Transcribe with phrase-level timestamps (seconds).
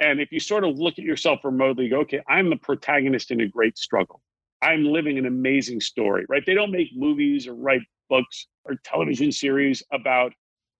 [0.00, 3.40] And if you sort of look at yourself remotely, go, okay, I'm the protagonist in
[3.40, 4.22] a great struggle.
[4.62, 6.44] I'm living an amazing story, right?
[6.46, 10.32] They don't make movies or write books or television series about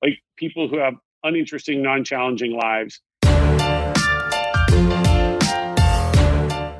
[0.02, 0.94] like people who have
[1.24, 3.00] uninteresting, non-challenging lives.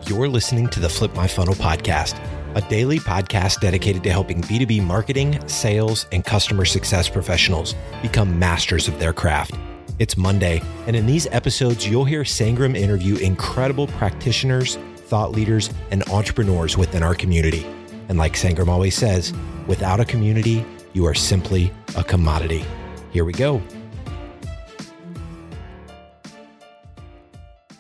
[0.07, 2.21] You're listening to the Flip My Funnel podcast,
[2.55, 8.87] a daily podcast dedicated to helping B2B marketing, sales, and customer success professionals become masters
[8.87, 9.57] of their craft.
[9.99, 16.09] It's Monday, and in these episodes, you'll hear Sangram interview incredible practitioners, thought leaders, and
[16.09, 17.67] entrepreneurs within our community.
[18.09, 19.33] And like Sangram always says,
[19.67, 22.65] without a community, you are simply a commodity.
[23.11, 23.61] Here we go.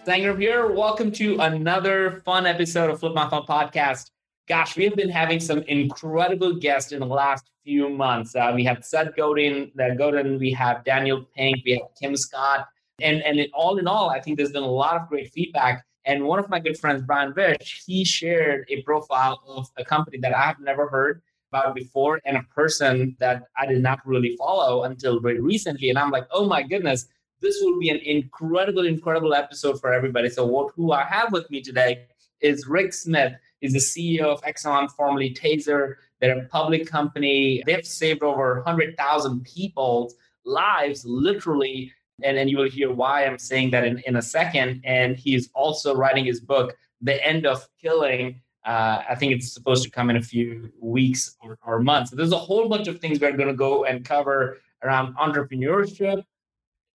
[0.05, 0.66] Sangram here.
[0.73, 4.11] Welcome to another fun episode of Flip My Funnel podcast.
[4.48, 8.34] Gosh, we have been having some incredible guests in the last few months.
[8.34, 12.66] Uh, we have Seth Godin, uh, Godin, we have Daniel Pink, we have Kim Scott.
[13.03, 15.84] And, and all in all, I think there's been a lot of great feedback.
[16.06, 20.17] And one of my good friends, Brian Vish, he shared a profile of a company
[20.20, 21.20] that I have never heard
[21.53, 25.91] about before and a person that I did not really follow until very recently.
[25.91, 27.06] And I'm like, oh my goodness,
[27.42, 30.31] this will be an incredible, incredible episode for everybody.
[30.31, 32.06] So, what who I have with me today
[32.41, 33.34] is Rick Smith.
[33.61, 35.95] He's the CEO of Axon, formerly Taser.
[36.20, 37.62] They're a public company.
[37.67, 41.92] They've saved over 100,000 people's lives, literally.
[42.23, 44.81] And then you will hear why I'm saying that in, in a second.
[44.84, 48.41] And he's also writing his book, The End of Killing.
[48.65, 52.11] Uh, I think it's supposed to come in a few weeks or, or months.
[52.11, 56.22] There's a whole bunch of things we're going to go and cover around entrepreneurship,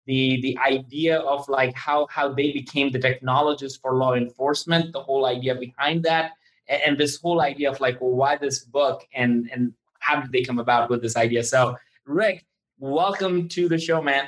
[0.05, 5.01] the the idea of like how how they became the technologists for law enforcement, the
[5.01, 6.31] whole idea behind that,
[6.67, 10.31] and, and this whole idea of like, well, why this book and and how did
[10.31, 11.43] they come about with this idea?
[11.43, 12.45] So, Rick,
[12.79, 14.27] welcome to the show, man.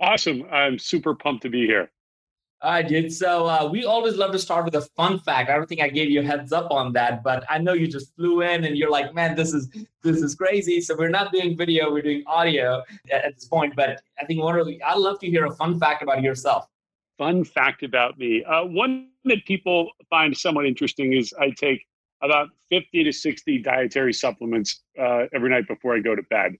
[0.00, 0.44] Awesome!
[0.50, 1.90] I'm super pumped to be here.
[2.62, 3.12] I did.
[3.12, 5.48] So uh, we always love to start with a fun fact.
[5.48, 7.86] I don't think I gave you a heads up on that, but I know you
[7.86, 9.70] just flew in and you're like, man, this is
[10.02, 10.80] this is crazy.
[10.80, 13.74] So we're not doing video, we're doing audio at, at this point.
[13.76, 16.66] But I think one of the, I'd love to hear a fun fact about yourself.
[17.16, 18.44] Fun fact about me.
[18.44, 21.86] Uh, one that people find somewhat interesting is I take
[22.22, 26.56] about 50 to 60 dietary supplements uh, every night before I go to bed.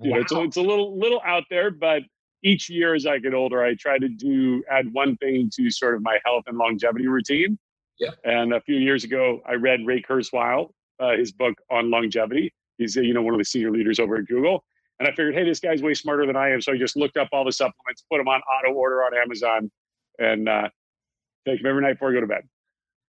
[0.00, 0.16] You wow.
[0.16, 2.02] know, it's, a, it's a little little out there, but
[2.42, 5.94] each year as I get older, I try to do add one thing to sort
[5.94, 7.58] of my health and longevity routine.
[7.98, 8.10] Yeah.
[8.24, 12.52] And a few years ago, I read Ray Kurzweil, uh, his book on longevity.
[12.78, 14.64] He's you know one of the senior leaders over at Google,
[14.98, 16.60] and I figured, hey, this guy's way smarter than I am.
[16.60, 19.70] So I just looked up all the supplements, put them on auto order on Amazon,
[20.18, 20.68] and uh,
[21.46, 22.48] take them every night before I go to bed.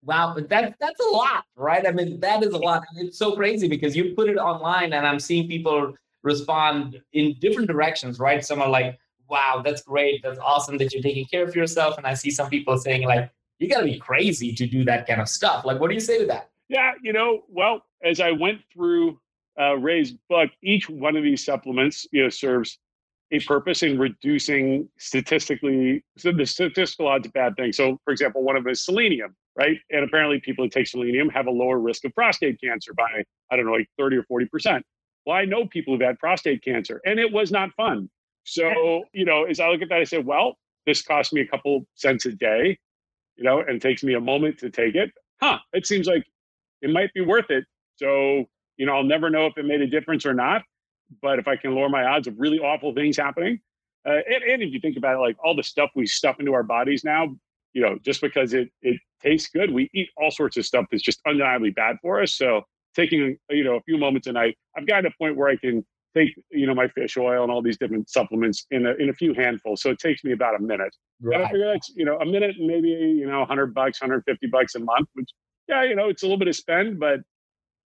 [0.02, 1.86] Wow, but that that's a lot, right?
[1.86, 2.84] I mean, that is a lot.
[2.96, 7.68] It's so crazy because you put it online, and I'm seeing people respond in different
[7.68, 8.44] directions, right?
[8.44, 8.98] Some are like,
[9.28, 10.22] wow, that's great.
[10.22, 11.96] That's awesome that you're taking care of yourself.
[11.98, 15.06] And I see some people saying, like, you got to be crazy to do that
[15.06, 15.64] kind of stuff.
[15.64, 16.50] Like, what do you say to that?
[16.68, 19.20] Yeah, you know, well, as I went through
[19.58, 22.78] uh, Ray's book, each one of these supplements, you know, serves
[23.32, 27.76] a purpose in reducing statistically so the statistical odds of bad things.
[27.76, 29.78] So, for example, one of them is selenium, right?
[29.90, 33.56] And apparently, people who take selenium have a lower risk of prostate cancer by I
[33.56, 34.84] don't know, like thirty or forty percent.
[35.26, 38.08] Well, I know people who've had prostate cancer, and it was not fun.
[38.44, 41.46] So, you know, as I look at that, I say, well, this costs me a
[41.46, 42.78] couple cents a day,
[43.36, 45.10] you know, and takes me a moment to take it.
[45.40, 46.24] Huh, it seems like
[46.82, 47.64] it might be worth it.
[47.96, 50.62] So, you know, I'll never know if it made a difference or not.
[51.22, 53.60] But if I can lower my odds of really awful things happening,
[54.06, 56.54] uh, and, and if you think about it, like all the stuff we stuff into
[56.54, 57.28] our bodies now,
[57.72, 61.02] you know, just because it it tastes good, we eat all sorts of stuff that's
[61.02, 62.34] just undeniably bad for us.
[62.34, 62.62] So
[62.94, 65.56] taking you know a few moments a night, I've gotten to a point where I
[65.56, 65.84] can
[66.16, 69.12] take you know my fish oil and all these different supplements in a, in a
[69.12, 69.82] few handfuls.
[69.82, 70.94] So it takes me about a minute.
[71.20, 71.42] Right.
[71.42, 74.80] I figure that's you know a minute maybe you know 100 bucks, 150 bucks a
[74.80, 75.30] month, which
[75.68, 77.20] yeah, you know it's a little bit of spend, but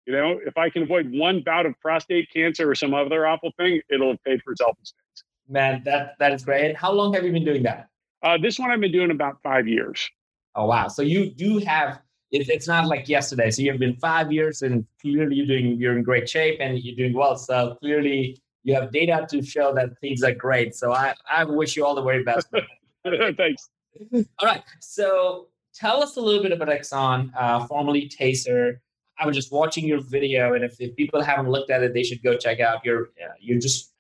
[0.07, 3.51] you know if I can avoid one bout of prostate cancer or some other awful
[3.59, 5.25] thing, it'll have paid for itself in spades.
[5.49, 6.77] Man, that that is great.
[6.77, 7.89] How long have you been doing that?
[8.23, 10.09] Uh, this one I've been doing about five years.
[10.54, 10.89] Oh wow!
[10.89, 12.01] So you do have
[12.33, 13.51] it, it's not like yesterday.
[13.51, 16.97] So you've been five years, and clearly you're doing you're in great shape and you're
[16.97, 17.37] doing well.
[17.37, 20.75] So clearly you have data to show that things are great.
[20.75, 22.48] So I I wish you all the very best.
[23.37, 23.69] Thanks.
[24.39, 24.63] All right.
[24.81, 28.78] So tell us a little bit about Axon, uh, formerly Taser.
[29.18, 32.03] I was just watching your video, and if, if people haven't looked at it, they
[32.03, 33.10] should go check out your.
[33.22, 33.92] Uh, you just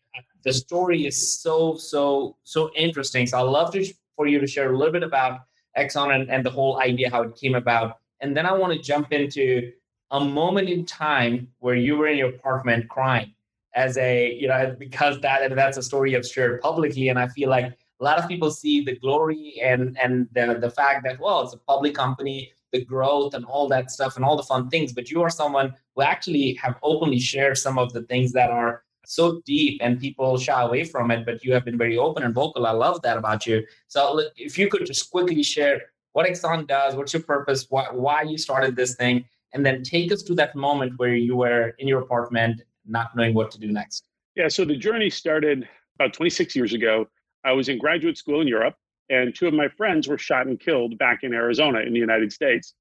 [0.44, 3.26] the story is so so so interesting.
[3.26, 5.40] So I'd love to for you to share a little bit about
[5.76, 8.78] Axon and, and the whole idea how it came about and then I want to
[8.78, 9.72] jump into
[10.12, 13.34] a moment in time where you were in your apartment crying
[13.74, 17.08] as a, you know, because that that's a story you've shared publicly.
[17.08, 20.70] And I feel like a lot of people see the glory and and the the
[20.70, 24.36] fact that well it's a public company the growth and all that stuff and all
[24.36, 28.02] the fun things but you are someone who actually have openly shared some of the
[28.02, 31.78] things that are so deep and people shy away from it but you have been
[31.78, 32.66] very open and vocal.
[32.66, 33.64] I love that about you.
[33.88, 35.82] So if you could just quickly share
[36.12, 40.12] what Axon does what's your purpose why, why you started this thing and then take
[40.12, 43.70] us to that moment where you were in your apartment not knowing what to do
[43.72, 44.04] next.
[44.36, 47.06] Yeah so the journey started about 26 years ago.
[47.44, 48.76] I was in graduate school in Europe,
[49.12, 52.32] and two of my friends were shot and killed back in Arizona in the United
[52.32, 52.72] States.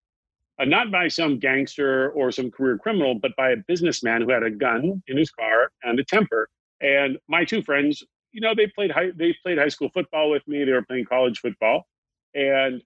[0.60, 4.44] Uh, not by some gangster or some career criminal, but by a businessman who had
[4.44, 6.50] a gun in his car and a temper.
[6.80, 8.02] And my two friends,
[8.32, 10.64] you know, they played high, they played high school football with me.
[10.64, 11.86] They were playing college football,
[12.34, 12.82] and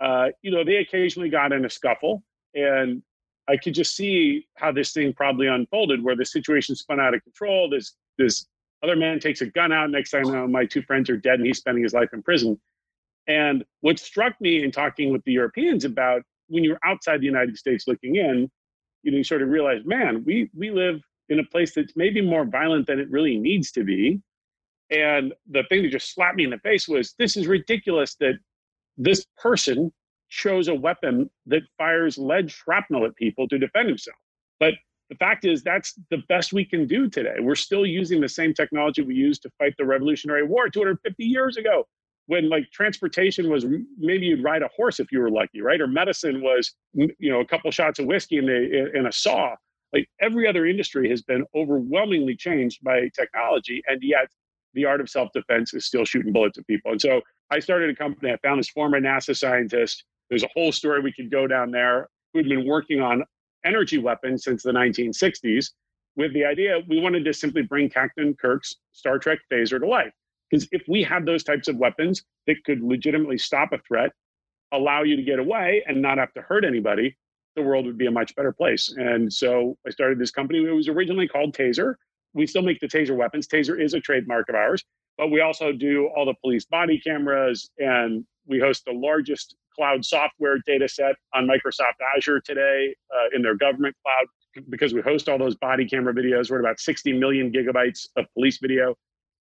[0.00, 2.22] uh, you know, they occasionally got in a scuffle.
[2.54, 3.02] And
[3.46, 7.22] I could just see how this thing probably unfolded, where the situation spun out of
[7.24, 7.68] control.
[7.68, 8.46] This this
[8.82, 9.90] other man takes a gun out.
[9.90, 12.22] Next thing I know, my two friends are dead and he's spending his life in
[12.22, 12.58] prison.
[13.28, 17.56] And what struck me in talking with the Europeans about when you're outside the United
[17.56, 18.48] States looking in,
[19.02, 22.20] you know, you sort of realize, man, we we live in a place that's maybe
[22.20, 24.20] more violent than it really needs to be.
[24.90, 28.34] And the thing that just slapped me in the face was this is ridiculous that
[28.96, 29.92] this person
[30.28, 34.16] chose a weapon that fires lead shrapnel at people to defend himself.
[34.60, 34.74] But
[35.10, 37.36] the fact is that's the best we can do today.
[37.40, 41.56] We're still using the same technology we used to fight the Revolutionary War 250 years
[41.56, 41.86] ago,
[42.26, 43.64] when like transportation was
[43.98, 45.80] maybe you'd ride a horse if you were lucky, right?
[45.80, 49.54] Or medicine was you know a couple shots of whiskey and a, in a saw.
[49.92, 54.28] Like every other industry has been overwhelmingly changed by technology, and yet
[54.74, 56.92] the art of self-defense is still shooting bullets at people.
[56.92, 58.30] And so I started a company.
[58.30, 60.04] I found this former NASA scientist.
[60.28, 63.24] There's a whole story we could go down there who'd been working on
[63.64, 65.70] energy weapons since the 1960s
[66.16, 70.12] with the idea we wanted to simply bring Captain Kirk's Star Trek phaser to life.
[70.50, 74.12] Because if we had those types of weapons that could legitimately stop a threat,
[74.72, 77.16] allow you to get away and not have to hurt anybody,
[77.56, 78.92] the world would be a much better place.
[78.96, 80.64] And so I started this company.
[80.64, 81.94] It was originally called Taser.
[82.34, 83.48] We still make the Taser weapons.
[83.48, 84.84] Taser is a trademark of ours,
[85.16, 90.04] but we also do all the police body cameras and we host the largest cloud
[90.04, 95.28] software data set on Microsoft Azure today uh, in their government cloud because we host
[95.28, 96.50] all those body camera videos.
[96.50, 98.94] We're at about 60 million gigabytes of police video.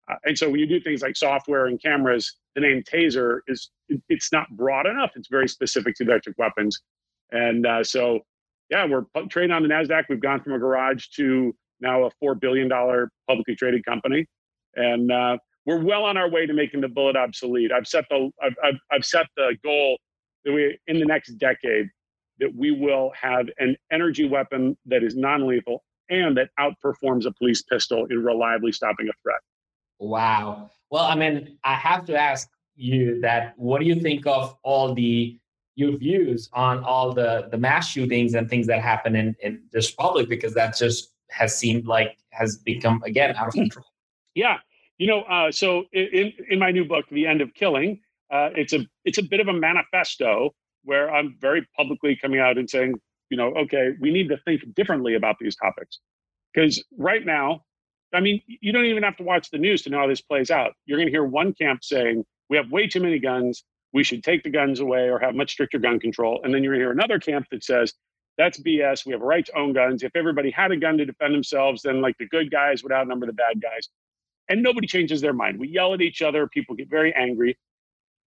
[0.09, 3.69] Uh, and so when you do things like software and cameras, the name Taser is
[4.09, 5.11] it's not broad enough.
[5.15, 6.81] It's very specific to electric weapons.
[7.31, 8.19] And uh, so,
[8.69, 10.03] yeah, we're trading on the Nasdaq.
[10.09, 14.25] We've gone from a garage to now a four billion dollar publicly traded company,
[14.75, 17.71] and uh, we're well on our way to making the bullet obsolete.
[17.71, 19.97] I've set the I've, I've, I've set the goal
[20.45, 21.89] that we in the next decade
[22.39, 27.61] that we will have an energy weapon that is non-lethal and that outperforms a police
[27.61, 29.39] pistol in reliably stopping a threat.
[30.00, 30.69] Wow.
[30.89, 34.94] Well, I mean, I have to ask you that what do you think of all
[34.94, 35.39] the
[35.75, 39.92] your views on all the the mass shootings and things that happen in in this
[39.92, 43.86] public because that just has seemed like has become again out of control.
[44.33, 44.57] Yeah.
[44.97, 48.00] You know, uh, so in in my new book, The End of Killing,
[48.31, 50.53] uh, it's a it's a bit of a manifesto
[50.83, 52.95] where I'm very publicly coming out and saying,
[53.30, 56.00] you know, okay, we need to think differently about these topics.
[56.53, 57.65] Because right now,
[58.15, 60.50] I mean, you don't even have to watch the news to know how this plays
[60.50, 60.73] out.
[60.85, 63.63] You're going to hear one camp saying, we have way too many guns.
[63.94, 66.41] We should take the guns away or have much stricter gun control.
[66.44, 67.93] And then you're going to hear another camp that says,
[68.38, 69.05] that's BS.
[69.05, 70.03] We have a right to own guns.
[70.03, 73.25] If everybody had a gun to defend themselves, then like the good guys would outnumber
[73.25, 73.89] the bad guys.
[74.50, 75.60] And nobody changes their mind.
[75.60, 76.48] We yell at each other.
[76.48, 77.57] People get very angry.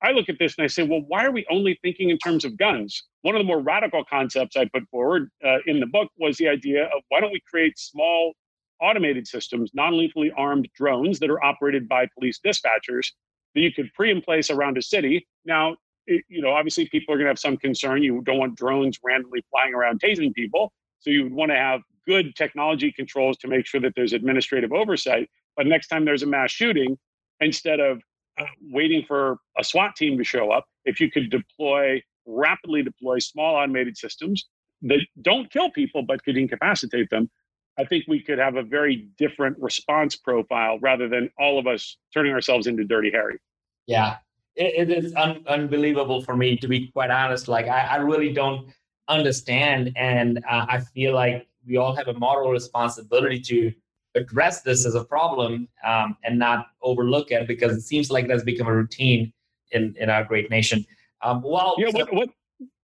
[0.01, 2.45] I look at this and I say, well, why are we only thinking in terms
[2.45, 3.03] of guns?
[3.23, 6.49] One of the more radical concepts I put forward uh, in the book was the
[6.49, 8.35] idea of why don't we create small
[8.81, 13.13] automated systems, non lethally armed drones that are operated by police dispatchers
[13.55, 15.27] that you could pre and place around a city.
[15.45, 18.03] Now, it, you know, obviously people are going to have some concern.
[18.03, 20.73] You don't want drones randomly flying around tasing people.
[21.01, 24.73] So you would want to have good technology controls to make sure that there's administrative
[24.73, 25.29] oversight.
[25.57, 26.97] But next time there's a mass shooting,
[27.41, 28.01] instead of
[28.41, 33.19] uh, waiting for a SWAT team to show up, if you could deploy, rapidly deploy
[33.19, 34.47] small automated systems
[34.83, 37.31] that don't kill people but could incapacitate them,
[37.79, 41.97] I think we could have a very different response profile rather than all of us
[42.13, 43.39] turning ourselves into Dirty Harry.
[43.87, 44.17] Yeah,
[44.57, 47.47] it, it is un- unbelievable for me, to be quite honest.
[47.47, 48.69] Like, I, I really don't
[49.07, 49.93] understand.
[49.97, 53.73] And uh, I feel like we all have a moral responsibility to
[54.15, 58.43] address this as a problem um, and not overlook it because it seems like that's
[58.43, 59.33] become a routine
[59.71, 60.85] in, in our great nation.
[61.23, 62.29] Um, well, yeah, what, what,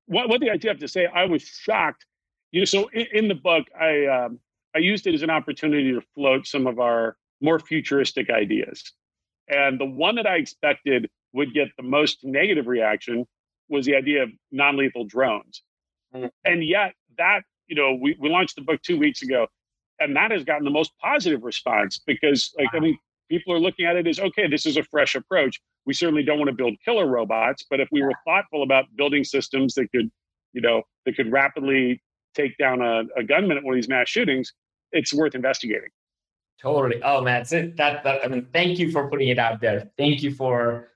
[0.07, 2.07] what, what the idea have to say, I was shocked.
[2.53, 4.39] You know, so in, in the book, I um,
[4.75, 8.93] I used it as an opportunity to float some of our more futuristic ideas.
[9.49, 13.27] And the one that I expected would get the most negative reaction
[13.69, 15.63] was the idea of non-lethal drones.
[16.15, 16.31] Mm.
[16.45, 19.47] And yet that, you know, we, we launched the book two weeks ago
[20.01, 22.79] and that has gotten the most positive response because like wow.
[22.79, 25.61] I mean people are looking at it as okay, this is a fresh approach.
[25.87, 29.25] We certainly don't want to build killer robots, but if we were thoughtful about building
[29.25, 30.11] systems that could,
[30.53, 32.03] you know, that could rapidly
[32.35, 34.53] take down a, a gunman at one of these mass shootings,
[34.95, 35.91] it's worth investigating.
[36.61, 37.03] Totally.
[37.03, 39.91] Oh man, that, that I mean, thank you for putting it out there.
[39.99, 40.89] Thank you for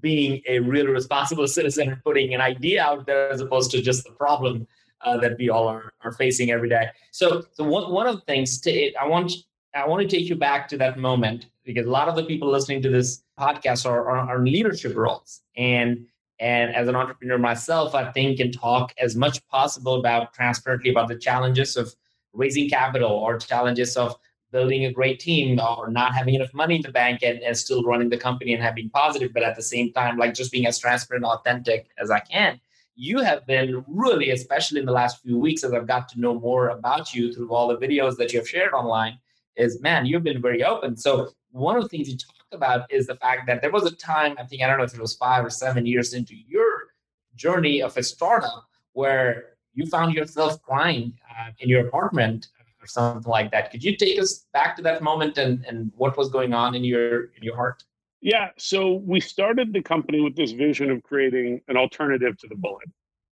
[0.00, 4.04] being a really responsible citizen and putting an idea out there as opposed to just
[4.04, 4.66] the problem
[5.02, 6.88] uh, that we all are, are facing every day.
[7.12, 9.32] So, so one, one of the things to, I want
[9.74, 12.50] I want to take you back to that moment because a lot of the people
[12.50, 15.42] listening to this podcast are, are, are leadership roles.
[15.56, 16.06] And
[16.38, 21.08] and as an entrepreneur myself, I think and talk as much possible about transparently about
[21.08, 21.94] the challenges of
[22.36, 24.14] raising capital or challenges of
[24.52, 27.82] building a great team or not having enough money in the bank and, and still
[27.82, 30.78] running the company and having positive, but at the same time, like just being as
[30.78, 32.60] transparent and authentic as I can.
[32.94, 36.38] You have been really, especially in the last few weeks, as I've got to know
[36.38, 39.18] more about you through all the videos that you have shared online,
[39.56, 40.96] is man, you've been very open.
[40.96, 43.94] So one of the things you talk about is the fact that there was a
[43.96, 46.88] time, I think, I don't know if it was five or seven years into your
[47.34, 52.48] journey of a startup where you found yourself crying uh, in your apartment
[52.82, 53.70] or something like that.
[53.70, 56.82] Could you take us back to that moment and, and what was going on in
[56.82, 57.84] your in your heart?
[58.20, 62.56] Yeah, so we started the company with this vision of creating an alternative to the
[62.56, 62.88] bullet.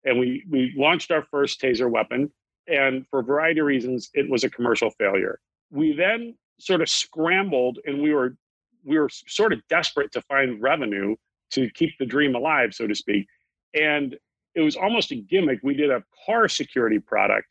[0.04, 2.30] And we we launched our first taser weapon
[2.66, 6.88] and for a variety of reasons it was a commercial failure we then sort of
[6.88, 8.36] scrambled and we were
[8.84, 11.16] we were sort of desperate to find revenue
[11.50, 13.26] to keep the dream alive so to speak
[13.74, 14.16] and
[14.54, 17.46] it was almost a gimmick we did a car security product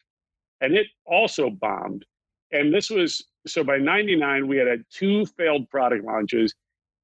[0.61, 2.05] and it also bombed
[2.51, 6.53] and this was so by 99 we had had two failed product launches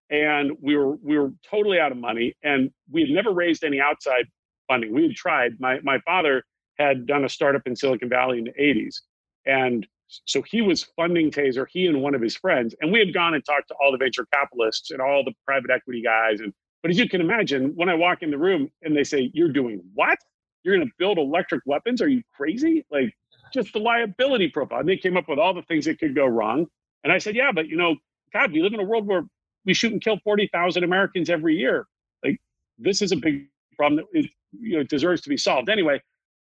[0.09, 3.79] and we were we were totally out of money and we had never raised any
[3.79, 4.25] outside
[4.67, 6.43] funding we had tried my my father
[6.77, 9.01] had done a startup in silicon valley in the 80s
[9.45, 9.87] and
[10.25, 12.75] so he was funding Taser, he and one of his friends.
[12.81, 15.69] And we had gone and talked to all the venture capitalists and all the private
[15.69, 16.39] equity guys.
[16.39, 19.31] And but as you can imagine, when I walk in the room and they say,
[19.33, 20.17] You're doing what?
[20.63, 22.01] You're gonna build electric weapons?
[22.01, 22.85] Are you crazy?
[22.91, 23.13] Like
[23.53, 24.79] just the liability profile.
[24.81, 26.67] And they came up with all the things that could go wrong.
[27.03, 27.95] And I said, Yeah, but you know,
[28.33, 29.23] God, we live in a world where
[29.65, 31.85] we shoot and kill 40,000 Americans every year.
[32.23, 32.39] Like
[32.77, 34.29] this is a big problem that
[34.59, 35.69] you know, deserves to be solved.
[35.69, 36.01] Anyway,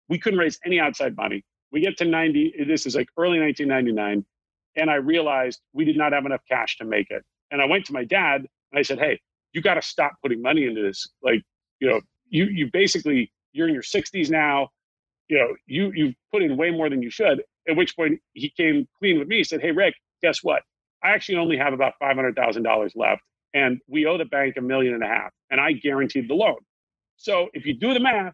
[0.10, 1.44] we couldn't raise any outside money.
[1.72, 4.26] We get to 90, this is like early 1999,
[4.78, 7.24] and I realized we did not have enough cash to make it.
[7.52, 9.20] And I went to my dad and I said, Hey,
[9.56, 11.08] you got to stop putting money into this.
[11.24, 11.44] Like,
[11.82, 14.70] you know, you you basically you're in your 60s now.
[15.30, 17.44] You know, you you've put in way more than you should.
[17.70, 19.38] At which point he came clean with me.
[19.40, 20.64] He said, Hey, Rick, guess what?
[21.04, 23.22] I actually only have about five hundred thousand dollars left,
[23.54, 26.58] and we owe the bank a million and a half, and I guaranteed the loan.
[27.18, 28.34] So if you do the math,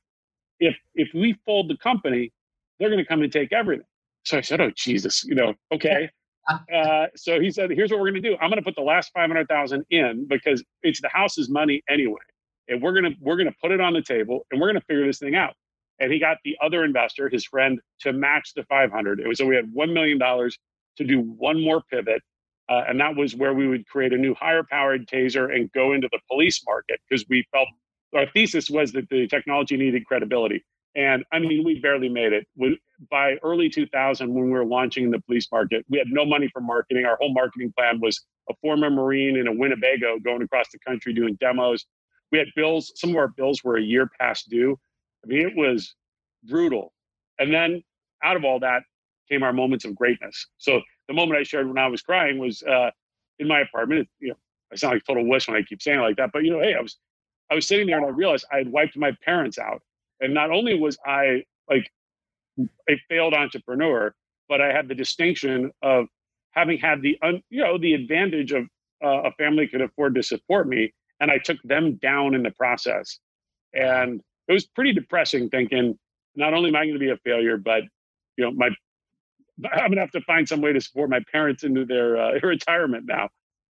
[0.59, 2.31] if if we fold the company,
[2.79, 3.87] they're going to come and take everything.
[4.25, 6.09] So I said, oh, Jesus, you know, okay.
[6.74, 8.36] Uh, so he said, here's what we're going to do.
[8.41, 12.21] I'm going to put the last 500,000 in because it's the house's money anyway.
[12.67, 14.79] And we're going to, we're going to put it on the table and we're going
[14.79, 15.53] to figure this thing out.
[16.00, 19.19] And he got the other investor, his friend, to match the 500.
[19.19, 22.21] It was, so we had $1 million to do one more pivot.
[22.69, 25.93] Uh, and that was where we would create a new higher powered taser and go
[25.93, 27.67] into the police market because we felt
[28.15, 30.63] our thesis was that the technology needed credibility.
[30.95, 32.45] And I mean, we barely made it.
[32.55, 32.79] We,
[33.10, 36.50] by early 2000, when we were launching in the police market, we had no money
[36.51, 37.05] for marketing.
[37.05, 41.13] Our whole marketing plan was a former Marine in a Winnebago going across the country
[41.13, 41.86] doing demos.
[42.31, 44.77] We had bills, some of our bills were a year past due.
[45.24, 45.95] I mean, it was
[46.43, 46.93] brutal.
[47.39, 47.83] And then
[48.24, 48.83] out of all that
[49.29, 50.48] came our moments of greatness.
[50.57, 52.91] So the moment I shared when I was crying was uh,
[53.39, 54.07] in my apartment.
[54.19, 54.36] You know,
[54.71, 56.60] I sound like total wuss when I keep saying it like that, but you know,
[56.62, 56.98] hey, I was
[57.50, 59.81] I was sitting there and I realized I had wiped my parents out
[60.21, 61.91] and not only was I like
[62.89, 64.13] a failed entrepreneur,
[64.47, 66.07] but I had the distinction of
[66.51, 68.65] having had the un, you know the advantage of
[69.03, 72.51] uh, a family could afford to support me, and I took them down in the
[72.51, 73.19] process.
[73.73, 75.97] And it was pretty depressing thinking
[76.35, 77.83] not only am I going to be a failure, but
[78.37, 78.69] you know my
[79.65, 82.39] I'm going to have to find some way to support my parents into their uh,
[82.43, 83.29] retirement now.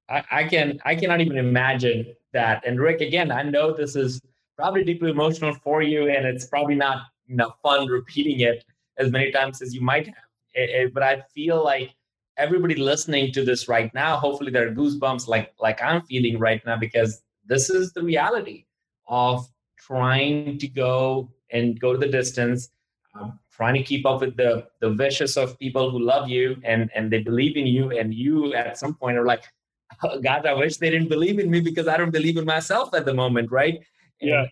[0.10, 2.66] I, I can I cannot even imagine that.
[2.66, 4.22] And Rick, again, I know this is
[4.62, 8.64] probably deeply emotional for you, and it's probably not you know fun repeating it
[8.98, 10.30] as many times as you might have.
[10.54, 11.96] It, it, but I feel like
[12.38, 16.62] everybody listening to this right now, hopefully there are goosebumps like like I'm feeling right
[16.66, 18.66] now because this is the reality
[19.08, 22.70] of trying to go and go to the distance,
[23.16, 26.92] um, trying to keep up with the the wishes of people who love you and
[26.94, 29.44] and they believe in you, and you at some point are like,
[30.04, 32.94] oh, God, I wish they didn't believe in me because I don't believe in myself
[32.94, 33.80] at the moment, right?
[34.22, 34.46] Yeah.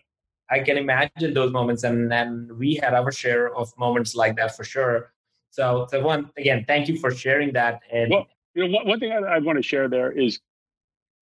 [0.50, 4.56] I can imagine those moments, and and we had our share of moments like that
[4.56, 5.12] for sure.
[5.50, 7.80] So, so one again, thank you for sharing that.
[7.92, 10.40] And well, you know, one, one thing I, I want to share there is,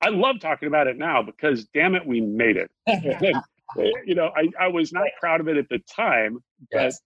[0.00, 2.70] I love talking about it now because damn it, we made it.
[4.06, 6.38] you know, I, I was not proud of it at the time,
[6.72, 7.00] but yes.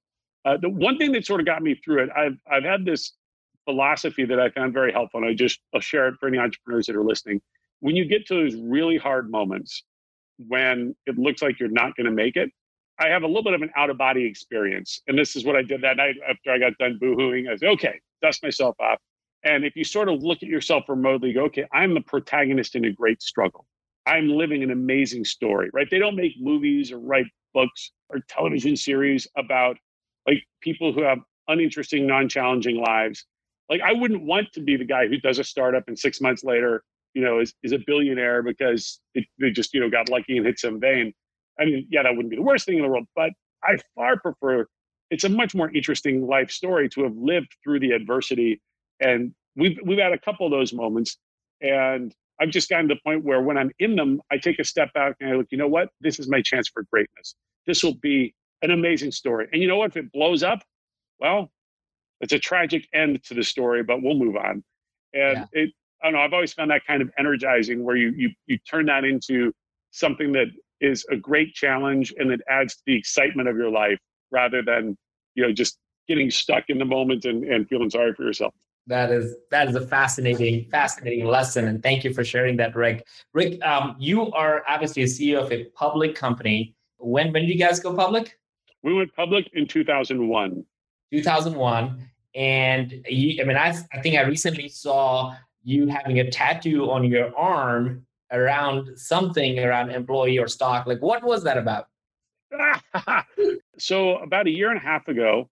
[0.45, 3.13] uh, the one thing that sort of got me through it, I've I've had this
[3.65, 6.87] philosophy that I found very helpful, and I just I'll share it for any entrepreneurs
[6.87, 7.41] that are listening.
[7.81, 9.83] When you get to those really hard moments,
[10.49, 12.51] when it looks like you're not going to make it,
[12.99, 15.57] I have a little bit of an out of body experience, and this is what
[15.57, 17.51] I did that night after I got done boohooing.
[17.51, 18.99] I said, okay, dust myself off.
[19.45, 22.85] And if you sort of look at yourself remotely, go, okay, I'm the protagonist in
[22.85, 23.67] a great struggle.
[24.07, 25.89] I'm living an amazing story, right?
[25.91, 29.77] They don't make movies or write books or television series about
[30.27, 31.19] like people who have
[31.49, 33.27] uninteresting, non-challenging lives.
[33.69, 36.45] Like I wouldn't want to be the guy who does a startup and six months
[36.45, 40.37] later, you know, is, is a billionaire because it, they just, you know, got lucky
[40.37, 41.13] and hit some vein.
[41.59, 43.31] I mean, yeah, that wouldn't be the worst thing in the world, but
[43.63, 44.67] I far prefer
[45.11, 48.61] it's a much more interesting life story to have lived through the adversity.
[49.01, 51.19] And we've we've had a couple of those moments.
[51.61, 54.65] And I've just gotten to the point where when I'm in them, I take a
[54.65, 55.91] step back and I look, you know what?
[56.01, 57.37] This is my chance for greatness.
[57.67, 59.49] This will be an amazing story.
[59.53, 59.91] And you know what?
[59.91, 60.63] If it blows up,
[61.21, 61.53] well,
[62.21, 64.65] it's a tragic end to the story, but we'll move on.
[65.13, 65.47] And yeah.
[65.53, 65.71] it,
[66.03, 68.87] I don't know, I've always found that kind of energizing where you you you turn
[68.87, 69.53] that into
[69.91, 70.47] something that
[70.81, 73.99] is a great challenge and it adds to the excitement of your life
[74.31, 74.97] rather than,
[75.35, 75.79] you know, just
[76.09, 78.53] getting stuck in the moment and, and feeling sorry for yourself.
[78.89, 83.07] That is that is a fascinating fascinating lesson, and thank you for sharing that, Rick.
[83.33, 86.75] Rick, um, you are obviously a CEO of a public company.
[86.99, 88.41] When when did you guys go public?
[88.83, 90.65] We went public in two thousand one.
[91.13, 96.21] Two thousand one, and you, I mean, I I think I recently saw you having
[96.21, 100.87] a tattoo on your arm around something around employee or stock.
[100.87, 101.87] Like, what was that about?
[103.79, 105.49] so about a year and a half ago,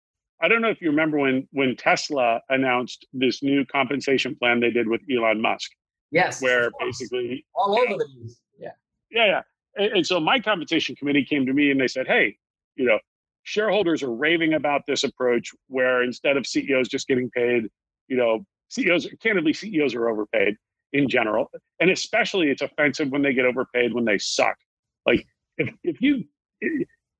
[0.41, 4.71] I don't know if you remember when when Tesla announced this new compensation plan they
[4.71, 5.71] did with Elon Musk.
[6.11, 6.41] Yes.
[6.41, 8.39] Where basically all over the news.
[8.59, 8.71] Yeah.
[9.11, 9.41] Yeah, yeah.
[9.77, 12.37] And, and so my compensation committee came to me and they said, "Hey,
[12.75, 12.99] you know,
[13.43, 17.69] shareholders are raving about this approach where instead of CEOs just getting paid,
[18.07, 20.55] you know, CEOs candidly CEOs are overpaid
[20.93, 24.57] in general, and especially it's offensive when they get overpaid when they suck.
[25.05, 25.25] Like
[25.57, 26.23] if if you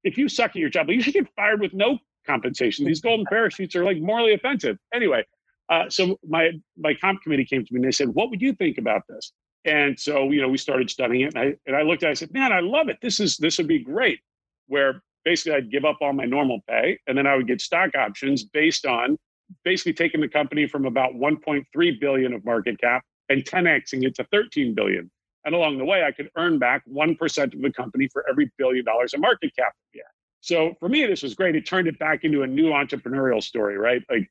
[0.04, 2.86] if you suck at your job, you should get fired with no compensation.
[2.86, 4.78] These golden parachutes are like morally offensive.
[4.94, 5.24] Anyway,
[5.70, 8.54] uh, so my my comp committee came to me and they said, "What would you
[8.54, 9.32] think about this?"
[9.66, 12.10] And so you know we started studying it, and I and I looked at it.
[12.10, 12.98] And I said, "Man, I love it.
[13.02, 14.20] This is this would be great."
[14.68, 17.96] Where basically I'd give up all my normal pay, and then I would get stock
[17.96, 19.18] options based on
[19.64, 24.24] basically taking the company from about 1.3 billion of market cap and 10xing it to
[24.26, 25.10] 13 billion.
[25.46, 28.84] And along the way, I could earn back 1% of the company for every billion
[28.84, 30.02] dollars of market cap had.
[30.42, 31.56] So for me, this was great.
[31.56, 34.04] It turned it back into a new entrepreneurial story, right?
[34.10, 34.30] Like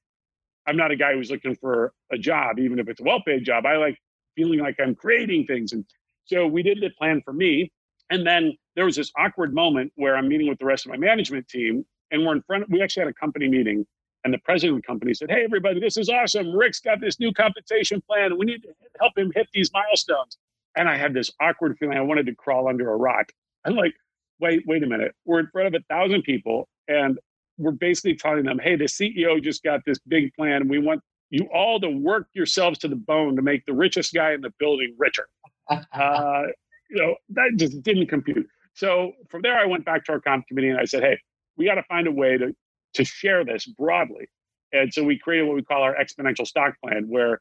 [0.66, 3.66] I'm not a guy who's looking for a job, even if it's a well-paid job.
[3.66, 3.98] I like
[4.36, 5.72] feeling like I'm creating things.
[5.72, 5.84] And
[6.24, 7.70] so we did the plan for me.
[8.10, 10.98] And then there was this awkward moment where I'm meeting with the rest of my
[10.98, 12.64] management team, and we're in front.
[12.64, 13.86] Of, we actually had a company meeting,
[14.24, 16.54] and the president of the company said, "Hey, everybody, this is awesome.
[16.54, 18.38] Rick's got this new compensation plan.
[18.38, 18.68] We need to
[19.00, 20.38] help him hit these milestones."
[20.76, 23.30] And I had this awkward feeling I wanted to crawl under a rock.
[23.64, 23.94] I'm like,
[24.40, 25.14] wait, wait a minute.
[25.24, 27.18] We're in front of a thousand people and
[27.58, 30.68] we're basically telling them, hey, the CEO just got this big plan.
[30.68, 34.32] We want you all to work yourselves to the bone to make the richest guy
[34.32, 35.28] in the building richer.
[35.68, 36.42] uh,
[36.90, 38.46] you know, that just didn't compute.
[38.74, 41.18] So from there, I went back to our comp committee and I said, hey,
[41.56, 42.54] we got to find a way to,
[42.94, 44.26] to share this broadly.
[44.72, 47.40] And so we created what we call our exponential stock plan, where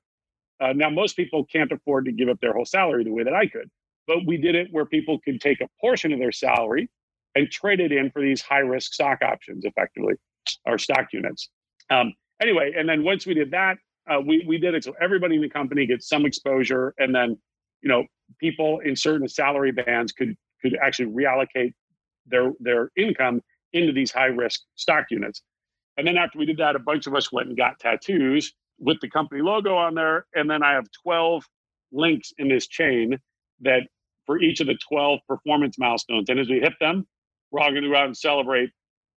[0.62, 3.34] uh, now most people can't afford to give up their whole salary the way that
[3.34, 3.70] I could
[4.08, 6.90] but we did it where people could take a portion of their salary
[7.36, 10.16] and trade it in for these high risk stock options effectively
[10.66, 11.50] or stock units
[11.90, 13.78] um, anyway and then once we did that
[14.10, 17.38] uh, we, we did it so everybody in the company gets some exposure and then
[17.82, 18.04] you know
[18.40, 21.74] people in certain salary bands could could actually reallocate
[22.28, 23.42] their their income
[23.74, 25.42] into these high risk stock units
[25.98, 28.98] and then after we did that a bunch of us went and got tattoos with
[29.02, 31.44] the company logo on there and then i have 12
[31.92, 33.18] links in this chain
[33.62, 33.84] that
[34.26, 36.30] for each of the 12 performance milestones.
[36.30, 37.06] And as we hit them,
[37.52, 38.70] we're all going to go out and celebrate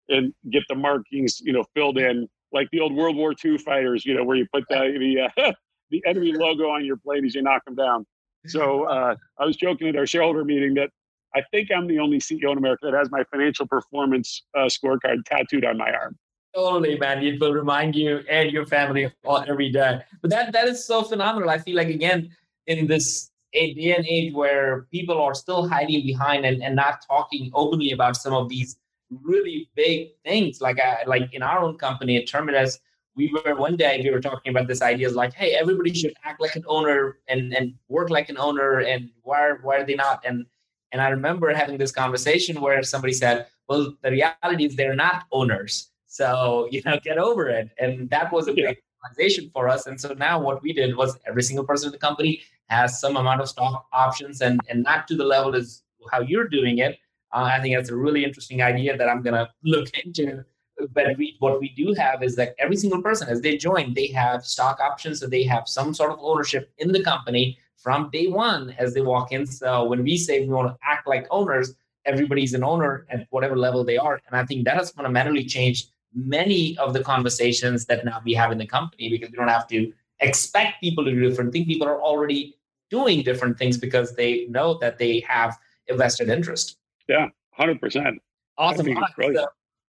[0.08, 4.04] and get the markings, you know, filled in like the old World War II fighters,
[4.04, 5.52] you know, where you put the the, uh,
[5.90, 8.06] the enemy logo on your plane as you knock them down.
[8.46, 10.90] So uh, I was joking at our shareholder meeting that
[11.34, 15.24] I think I'm the only CEO in America that has my financial performance uh, scorecard
[15.26, 16.16] tattooed on my arm.
[16.54, 17.22] Totally, man.
[17.22, 19.12] It will remind you and your family
[19.46, 20.00] every day.
[20.22, 21.50] But that that is so phenomenal.
[21.50, 22.30] I feel like again
[22.66, 27.50] in this day and age where people are still hiding behind and, and not talking
[27.54, 28.76] openly about some of these
[29.22, 30.60] really big things.
[30.60, 32.78] Like I, uh, like in our own company at Terminus,
[33.14, 36.40] we were one day we were talking about this idea like, hey, everybody should act
[36.40, 40.22] like an owner and and work like an owner, and why why are they not?
[40.24, 40.46] And
[40.92, 45.24] and I remember having this conversation where somebody said, well, the reality is they're not
[45.32, 45.90] owners.
[46.06, 47.70] So, you know, get over it.
[47.78, 48.68] And that was a yeah.
[48.68, 49.86] big realization for us.
[49.86, 53.16] And so now what we did was every single person in the company has some
[53.16, 56.98] amount of stock options and, and not to the level as how you're doing it.
[57.32, 60.44] Uh, I think that's a really interesting idea that I'm going to look into.
[60.92, 64.08] But we, what we do have is that every single person, as they join, they
[64.08, 68.26] have stock options, so they have some sort of ownership in the company from day
[68.26, 69.46] one as they walk in.
[69.46, 71.72] So when we say we want to act like owners,
[72.04, 74.20] everybody's an owner at whatever level they are.
[74.26, 78.50] And I think that has fundamentally changed many of the conversations that now we have
[78.50, 81.66] in the company because we don't have to expect people to do different things.
[81.66, 82.56] People are already
[82.90, 85.56] doing different things because they know that they have
[85.88, 86.78] a vested interest.
[87.08, 88.16] Yeah, 100%.
[88.58, 88.96] Awesome.
[89.16, 89.46] So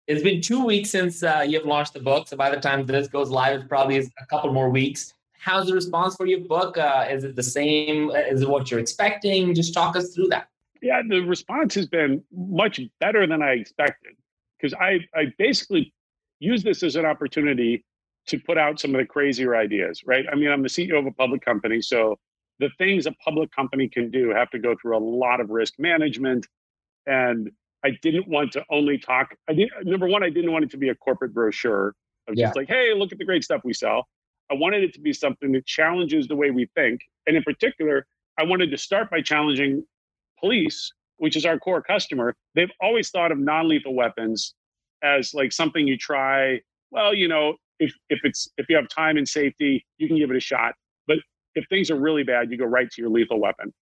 [0.07, 2.29] it's been two weeks since uh, you've launched the book.
[2.29, 5.15] So by the time this goes live, it probably is a couple more weeks.
[5.39, 6.79] How's the response for your book?
[6.79, 8.11] Uh, is it the same?
[8.11, 9.55] Is it what you're expecting?
[9.55, 10.49] Just talk us through that.
[10.83, 14.15] Yeah, the response has been much better than I expected
[14.59, 15.93] because I, I basically
[16.39, 17.85] use this as an opportunity
[18.29, 20.25] to put out some of the crazier ideas, right?
[20.31, 22.19] I mean, I'm the CEO of a public company, so
[22.59, 25.75] the things a public company can do have to go through a lot of risk
[25.79, 26.47] management.
[27.07, 27.51] And
[27.85, 29.35] I didn't want to only talk.
[29.49, 31.95] I did number one, I didn't want it to be a corporate brochure
[32.29, 32.47] of yeah.
[32.47, 34.09] just like, hey, look at the great stuff we sell.
[34.51, 37.01] I wanted it to be something that challenges the way we think.
[37.27, 38.07] And in particular,
[38.39, 39.85] I wanted to start by challenging
[40.39, 42.35] police, which is our core customer.
[42.55, 44.55] They've always thought of non-lethal weapons
[45.03, 46.61] as like something you try.
[46.91, 50.31] Well, you know, if if it's if you have time and safety, you can give
[50.31, 50.75] it a shot.
[51.07, 51.19] But
[51.55, 53.73] if things are really bad, you go right to your lethal weapon.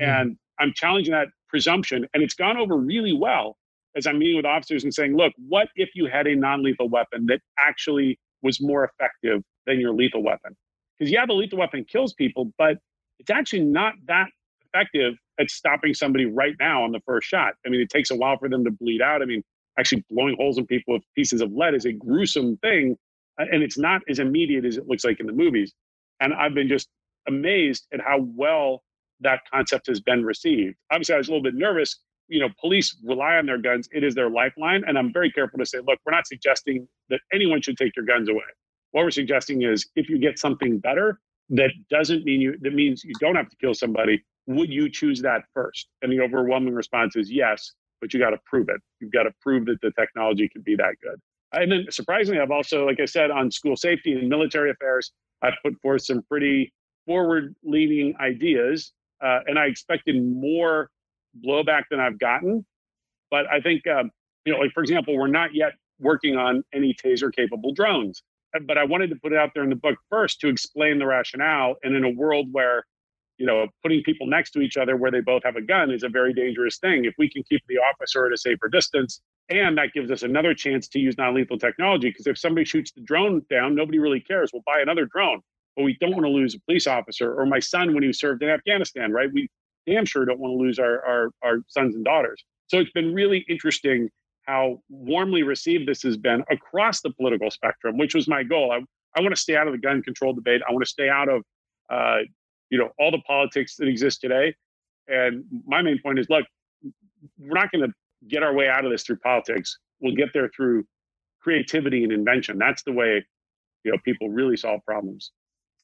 [0.00, 0.10] Mm-hmm.
[0.10, 3.56] And I'm challenging that presumption, and it's gone over really well
[3.96, 7.26] as I'm meeting with officers and saying, look, what if you had a non-lethal weapon
[7.26, 10.56] that actually was more effective than your lethal weapon?
[10.98, 12.78] Because yeah, the lethal weapon kills people, but
[13.18, 14.28] it's actually not that
[14.66, 17.54] effective at stopping somebody right now on the first shot.
[17.66, 19.22] I mean, it takes a while for them to bleed out.
[19.22, 19.42] I mean,
[19.78, 22.96] actually blowing holes in people with pieces of lead is a gruesome thing,
[23.38, 25.72] and it's not as immediate as it looks like in the movies.
[26.20, 26.88] And I've been just
[27.26, 28.82] amazed at how well
[29.20, 30.76] that concept has been received.
[30.92, 32.00] Obviously, I was a little bit nervous.
[32.28, 35.58] You know, police rely on their guns; it is their lifeline, and I'm very careful
[35.58, 38.42] to say, look, we're not suggesting that anyone should take your guns away.
[38.94, 42.56] What we're suggesting is, if you get something better, that doesn't mean you.
[42.62, 44.24] That means you don't have to kill somebody.
[44.46, 45.88] Would you choose that first?
[46.02, 47.72] And the overwhelming response is yes
[48.04, 48.82] but you got to prove it.
[49.00, 51.18] You've got to prove that the technology can be that good.
[51.52, 55.54] And then surprisingly, I've also, like I said, on school safety and military affairs, I've
[55.64, 56.70] put forth some pretty
[57.06, 58.92] forward leaning ideas.
[59.24, 60.90] Uh, and I expected more
[61.46, 62.66] blowback than I've gotten.
[63.30, 64.10] But I think, um,
[64.44, 68.22] you know, like for example, we're not yet working on any taser capable drones.
[68.66, 71.06] But I wanted to put it out there in the book first to explain the
[71.06, 71.74] rationale.
[71.82, 72.84] And in a world where
[73.38, 76.02] you know, putting people next to each other where they both have a gun is
[76.02, 77.04] a very dangerous thing.
[77.04, 80.54] If we can keep the officer at a safer distance, and that gives us another
[80.54, 84.20] chance to use non lethal technology, because if somebody shoots the drone down, nobody really
[84.20, 84.50] cares.
[84.52, 85.40] We'll buy another drone,
[85.76, 88.42] but we don't want to lose a police officer or my son when he served
[88.42, 89.28] in Afghanistan, right?
[89.32, 89.48] We
[89.86, 92.42] damn sure don't want to lose our, our, our sons and daughters.
[92.68, 94.08] So it's been really interesting
[94.46, 98.72] how warmly received this has been across the political spectrum, which was my goal.
[98.72, 98.80] I,
[99.16, 100.62] I want to stay out of the gun control debate.
[100.68, 101.42] I want to stay out of
[101.90, 102.18] uh,
[102.70, 104.54] you know all the politics that exist today.
[105.08, 106.46] And my main point is, look,
[107.38, 107.92] we're not going to
[108.28, 109.78] get our way out of this through politics.
[110.00, 110.84] We'll get there through
[111.40, 112.58] creativity and invention.
[112.58, 113.24] That's the way
[113.84, 115.30] you know people really solve problems.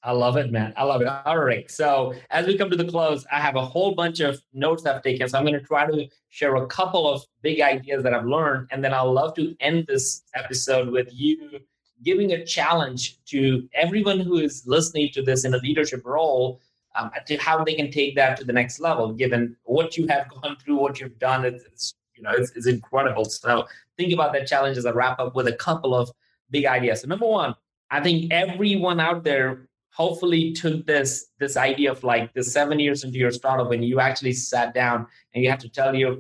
[0.03, 0.73] I love it, man.
[0.77, 1.09] I love it.
[1.09, 1.71] All right.
[1.71, 5.03] So as we come to the close, I have a whole bunch of notes I've
[5.03, 5.29] taken.
[5.29, 8.69] So I'm going to try to share a couple of big ideas that I've learned.
[8.71, 11.61] And then I'll love to end this episode with you
[12.03, 16.61] giving a challenge to everyone who is listening to this in a leadership role
[16.97, 20.29] um, to how they can take that to the next level, given what you have
[20.43, 21.45] gone through, what you've done.
[21.45, 23.25] It's, it's you know, it's, it's incredible.
[23.27, 23.67] So
[23.99, 26.11] think about that challenge as I wrap up with a couple of
[26.51, 27.03] big ideas.
[27.03, 27.55] So number one,
[27.91, 33.05] I think everyone out there hopefully took this this idea of like the seven years
[33.05, 36.17] into your startup when you actually sat down and you had to tell your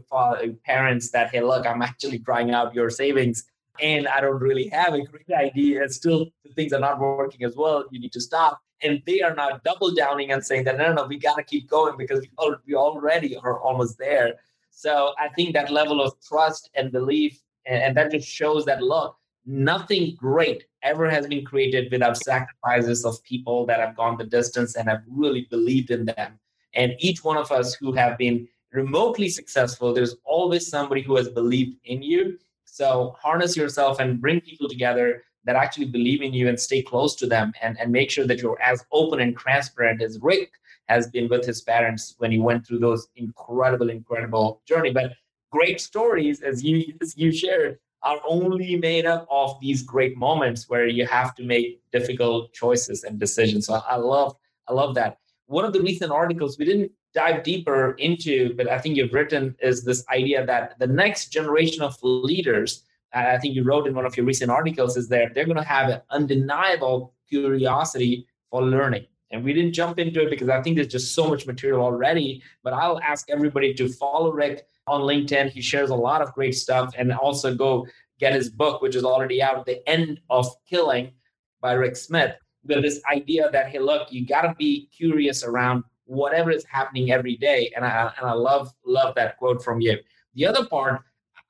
[0.64, 3.44] parents that hey look i'm actually trying out your savings
[3.80, 7.54] and i don't really have a great idea still the things are not working as
[7.56, 10.88] well you need to stop and they are now double downing and saying that no,
[10.88, 12.20] no, no we got to keep going because
[12.66, 14.34] we already are almost there.
[14.70, 18.82] So I think that level of trust and belief, and, and that just shows that
[18.82, 24.24] look, nothing great ever has been created without sacrifices of people that have gone the
[24.24, 26.38] distance and have really believed in them.
[26.74, 31.28] And each one of us who have been remotely successful, there's always somebody who has
[31.28, 32.38] believed in you.
[32.64, 37.16] So harness yourself and bring people together that actually believe in you and stay close
[37.16, 40.50] to them and, and make sure that you're as open and transparent as Rick
[40.88, 44.92] has been with his parents when he went through those incredible, incredible journey.
[44.92, 45.12] But
[45.50, 50.68] great stories, as you as you shared, are only made up of these great moments
[50.68, 53.66] where you have to make difficult choices and decisions.
[53.66, 54.36] So I love
[54.68, 55.18] I love that.
[55.46, 59.56] One of the recent articles we didn't dive deeper into, but I think you've written
[59.60, 64.06] is this idea that the next generation of leaders, I think you wrote in one
[64.06, 69.06] of your recent articles, is that they're going to have an undeniable curiosity for learning.
[69.30, 72.42] And we didn't jump into it because I think there's just so much material already.
[72.64, 75.50] But I'll ask everybody to follow Rick on LinkedIn.
[75.50, 77.86] He shares a lot of great stuff and also go
[78.18, 81.12] get his book, which is already out, The End of Killing
[81.60, 82.34] by Rick Smith.
[82.64, 87.12] With this idea that, hey, look, you got to be curious around whatever is happening
[87.12, 87.72] every day.
[87.74, 89.96] And I, and I love, love that quote from you.
[90.34, 91.02] The other part,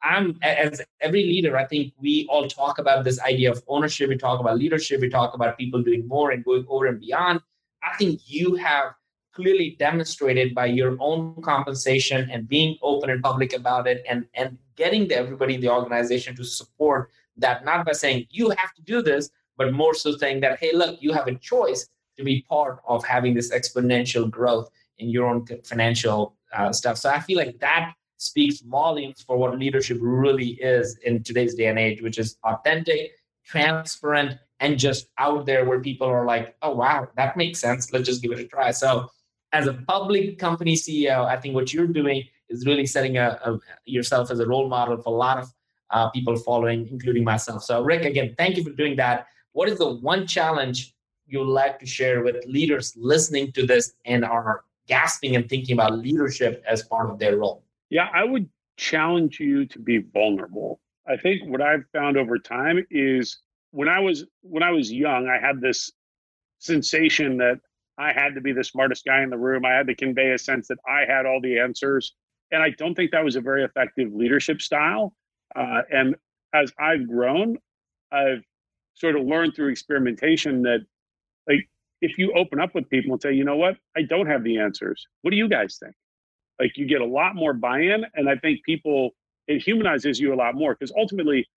[0.03, 4.09] I'm as every leader, I think we all talk about this idea of ownership.
[4.09, 5.01] We talk about leadership.
[5.01, 7.41] We talk about people doing more and going over and beyond.
[7.83, 8.95] I think you have
[9.33, 14.59] clearly demonstrated by your own compensation and being open and public about it and, and
[14.77, 18.83] getting the, everybody in the organization to support that, not by saying you have to
[18.83, 21.89] do this, but more so saying that, hey, look, you have a choice
[22.19, 26.99] to be part of having this exponential growth in your own financial uh, stuff.
[26.99, 31.67] So I feel like that speaks volumes for what leadership really is in today's day
[31.67, 33.13] and age, which is authentic,
[33.45, 37.93] transparent, and just out there where people are like, oh, wow, that makes sense.
[37.93, 38.71] Let's just give it a try.
[38.71, 39.11] So,
[39.53, 43.59] as a public company CEO, I think what you're doing is really setting a, a
[43.85, 45.53] yourself as a role model for a lot of
[45.91, 47.65] uh, people following, including myself.
[47.65, 49.27] So, Rick, again, thank you for doing that.
[49.53, 50.95] What is the one challenge
[51.27, 55.99] you'd like to share with leaders listening to this and are gasping and thinking about
[55.99, 57.65] leadership as part of their role?
[57.89, 60.81] Yeah, I would challenge you to be vulnerable.
[61.09, 63.39] I think what I've found over time is
[63.73, 65.91] when I was when I was young, I had this
[66.59, 67.61] sensation that
[67.99, 69.65] I had to be the smartest guy in the room.
[69.65, 72.15] I had to convey a sense that I had all the answers,
[72.51, 75.15] and I don't think that was a very effective leadership style.
[75.55, 76.17] Uh, and
[76.55, 77.59] as I've grown,
[78.13, 78.43] I've
[78.95, 80.81] sort of learned through experimentation that,
[81.49, 81.69] like,
[82.01, 84.59] if you open up with people and say, you know what, I don't have the
[84.59, 85.07] answers.
[85.23, 85.95] What do you guys think?
[86.59, 89.11] Like, you get a lot more buy-in, and I think people
[89.47, 91.49] it humanizes you a lot more because ultimately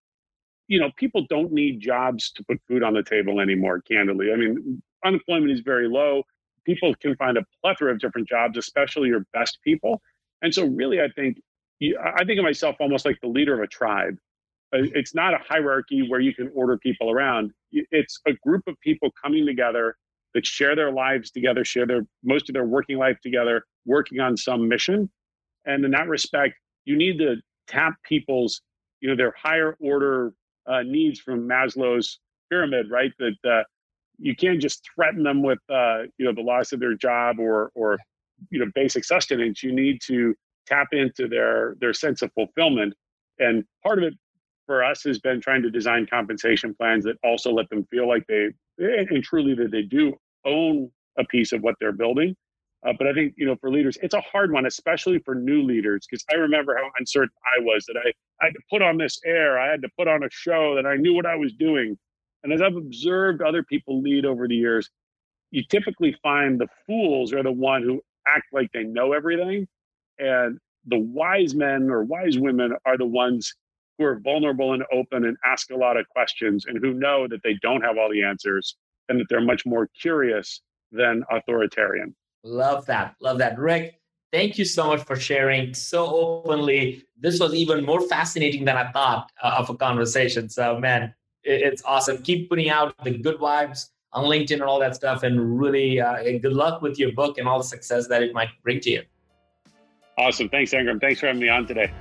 [0.68, 4.32] you know, people don't need jobs to put food on the table anymore, candidly.
[4.32, 6.24] I mean, unemployment is very low.
[6.66, 10.02] People can find a plethora of different jobs, especially your best people.
[10.42, 11.38] And so, really, I think
[12.16, 14.16] I think of myself almost like the leader of a tribe.
[14.74, 17.52] Uh, it's not a hierarchy where you can order people around.
[17.72, 19.98] It's a group of people coming together
[20.34, 24.38] that share their lives together, share their most of their working life together, working on
[24.38, 25.10] some mission.
[25.66, 27.36] And in that respect, you need to
[27.68, 28.62] tap people's,
[29.02, 30.34] you know, their higher order
[30.68, 33.12] uh, needs from Maslow's pyramid, right?
[33.20, 33.64] That uh,
[34.18, 37.72] you can't just threaten them with uh, you know the loss of their job or
[37.76, 37.98] or
[38.50, 39.64] you know basic sustenance.
[39.64, 40.36] You need to
[40.68, 42.94] tap into their their sense of fulfillment,
[43.40, 44.14] and part of it
[44.66, 48.26] for us has been trying to design compensation plans that also let them feel like
[48.28, 50.14] they and truly that they do
[50.46, 52.36] own a piece of what they're building.
[52.86, 55.64] Uh, but I think you know for leaders, it's a hard one, especially for new
[55.64, 58.10] leaders, because I remember how uncertain I was that I,
[58.42, 60.86] I had to put on this air, I had to put on a show that
[60.86, 61.98] I knew what I was doing.
[62.44, 64.90] And as I've observed other people lead over the years,
[65.52, 69.68] you typically find the fools are the one who act like they know everything,
[70.20, 73.54] and the wise men or wise women are the ones
[73.98, 77.42] who are vulnerable and open and ask a lot of questions and who know that
[77.44, 78.76] they don't have all the answers
[79.08, 82.14] and that they're much more curious than authoritarian.
[82.44, 83.16] Love that.
[83.22, 83.58] Love that.
[83.58, 84.00] Rick,
[84.32, 87.04] thank you so much for sharing so openly.
[87.20, 90.50] This was even more fascinating than I thought uh, of a conversation.
[90.50, 92.22] So, man, it, it's awesome.
[92.22, 95.24] Keep putting out the good vibes on LinkedIn and all that stuff.
[95.24, 98.50] And really, uh, good luck with your book and all the success that it might
[98.64, 99.04] bring to you.
[100.18, 100.50] Awesome.
[100.50, 101.00] Thanks, Sangram.
[101.00, 101.92] Thanks for having me on today.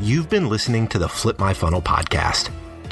[0.00, 2.50] You've been listening to the Flip My Funnel podcast.